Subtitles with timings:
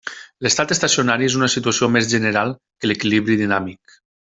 [0.45, 4.01] L'estat estacionari és una situació més general que l'equilibri dinàmic.